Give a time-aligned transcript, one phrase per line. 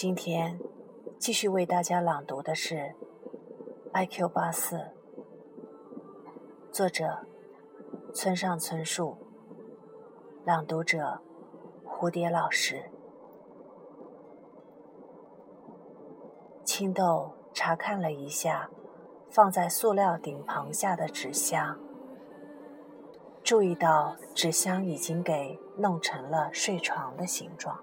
[0.00, 0.60] 今天
[1.18, 2.76] 继续为大家朗读的是
[3.90, 4.28] 《I.Q.
[4.28, 4.76] 八四》，
[6.70, 7.26] 作者
[8.14, 9.16] 村上春树，
[10.44, 11.20] 朗读者
[11.84, 12.84] 蝴蝶老师。
[16.62, 18.70] 青豆查看了一下
[19.28, 21.76] 放在塑料顶棚下的纸箱，
[23.42, 27.80] 注意到纸箱已经给弄成了睡床的形状。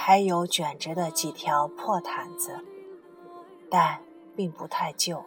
[0.00, 2.64] 还有卷着的几条破毯子，
[3.68, 4.00] 但
[4.36, 5.24] 并不太旧，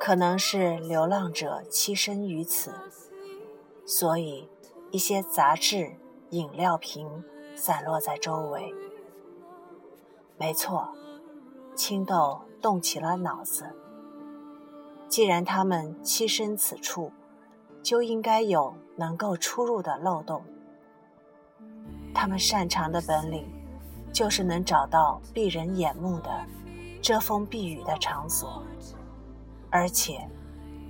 [0.00, 2.72] 可能是流浪者栖身于此，
[3.84, 4.48] 所以
[4.92, 5.96] 一些杂志、
[6.30, 7.24] 饮料瓶
[7.56, 8.72] 散落在周围。
[10.38, 10.94] 没错，
[11.74, 13.66] 青豆动起了脑子。
[15.08, 17.12] 既然他们栖身此处，
[17.82, 20.44] 就应该有能够出入的漏洞。
[22.22, 23.52] 他们擅长的本领，
[24.12, 26.30] 就是能找到避人眼目的
[27.02, 28.62] 遮风避雨的场所，
[29.70, 30.24] 而且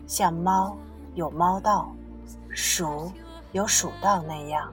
[0.07, 0.77] 像猫
[1.15, 1.91] 有猫道，
[2.51, 3.11] 鼠
[3.53, 4.71] 有鼠道那样，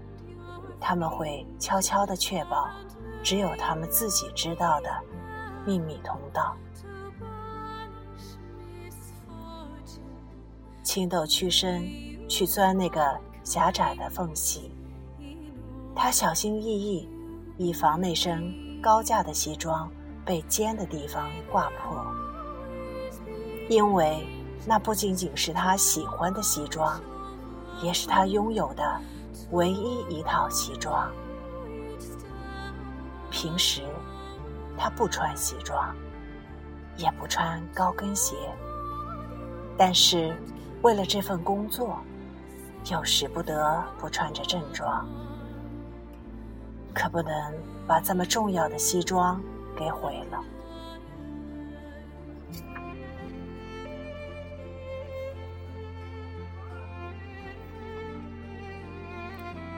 [0.81, 2.67] 他们会悄悄地确保
[3.23, 4.89] 只有他们自己知道的
[5.65, 6.57] 秘密通道。
[10.83, 11.87] 青豆屈身
[12.27, 14.69] 去钻那个狭窄的缝隙。
[16.01, 17.09] 他小心翼翼，
[17.57, 19.91] 以防那身高价的西装
[20.23, 22.01] 被尖的地方挂破，
[23.67, 24.25] 因为
[24.65, 26.97] 那不仅仅是他喜欢的西装，
[27.83, 29.01] 也是他拥有的
[29.51, 31.11] 唯一一套西装。
[33.29, 33.81] 平时
[34.77, 35.93] 他不穿西装，
[36.95, 38.37] 也不穿高跟鞋，
[39.77, 40.33] 但是
[40.81, 41.99] 为了这份工作，
[42.89, 45.05] 又使不得不穿着正装。
[46.93, 47.53] 可不能
[47.87, 49.41] 把这么重要的西装
[49.75, 50.43] 给毁了。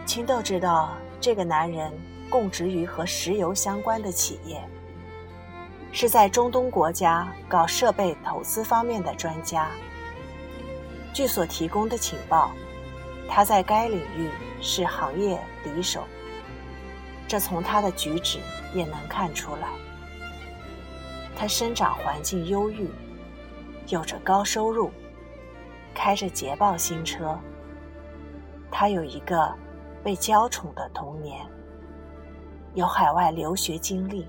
[0.06, 1.90] 青豆知道，这个男人
[2.30, 4.62] 供职于和石油相关的企业，
[5.94, 9.70] 是在中东国家搞设备投资方面的专家。
[11.14, 12.52] 据所提供的情报，
[13.30, 14.30] 他在该领域
[14.60, 16.04] 是行业敌手。
[17.32, 18.40] 这从他的举止
[18.74, 19.70] 也能看出来。
[21.34, 22.90] 他生长环境优裕，
[23.88, 24.92] 有着高收入，
[25.94, 27.40] 开着捷豹新车。
[28.70, 29.50] 他有一个
[30.04, 31.40] 被娇宠的童年，
[32.74, 34.28] 有海外留学经历，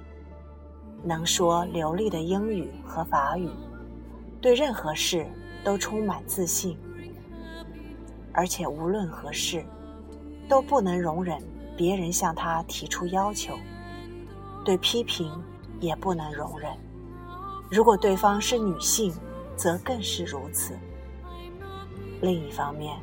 [1.03, 3.51] 能说流利的英语和法语，
[4.41, 5.27] 对任何事
[5.65, 6.79] 都充满自信，
[8.33, 9.65] 而且无论何事
[10.49, 11.37] 都不能容忍。
[11.77, 13.55] 别人向他提出要求，
[14.65, 15.31] 对批评
[15.81, 16.71] 也不能容忍。
[17.71, 19.15] 如果对方是女性，
[19.57, 20.79] 则更是如此。
[22.21, 22.97] 另一方面，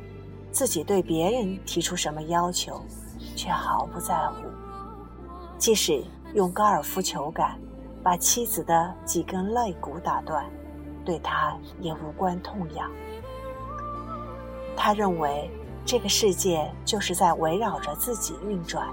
[0.52, 2.80] 自己对别人提出什么要求，
[3.34, 4.46] 却毫不在乎。
[5.58, 6.02] 即使
[6.34, 7.58] 用高尔夫球杆
[8.02, 10.48] 把妻子的几根肋骨打断，
[11.04, 12.90] 对他也无关痛痒。
[14.76, 15.50] 他认为。
[15.90, 18.86] 这个世界就是在围绕着自己运转，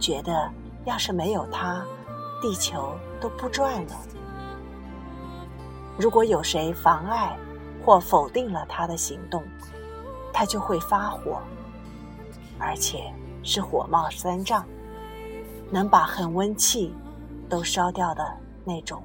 [0.00, 0.50] 觉得
[0.84, 1.80] 要是没有他，
[2.42, 3.92] 地球都不转了。
[5.96, 7.38] 如果有谁妨碍
[7.84, 9.44] 或否定了他的行动，
[10.32, 11.40] 他就会发火，
[12.58, 13.14] 而且
[13.44, 14.66] 是火冒三丈，
[15.70, 16.92] 能把恒温器
[17.48, 18.26] 都烧掉的
[18.64, 19.00] 那种。